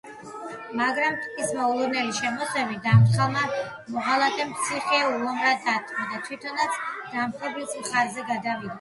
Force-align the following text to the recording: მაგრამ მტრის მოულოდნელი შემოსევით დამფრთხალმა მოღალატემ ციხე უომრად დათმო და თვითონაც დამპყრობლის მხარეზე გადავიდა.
მაგრამ 0.77 1.11
მტრის 1.17 1.51
მოულოდნელი 1.57 2.15
შემოსევით 2.21 2.81
დამფრთხალმა 2.87 3.45
მოღალატემ 3.99 4.57
ციხე 4.65 5.05
უომრად 5.13 5.65
დათმო 5.71 6.11
და 6.11 6.25
თვითონაც 6.27 6.85
დამპყრობლის 7.17 7.81
მხარეზე 7.85 8.31
გადავიდა. 8.37 8.69